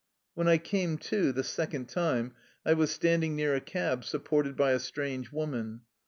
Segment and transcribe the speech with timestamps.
[0.33, 2.33] When I came to the second time
[2.65, 5.81] I was stand ing near a cab, supported by a strange woman.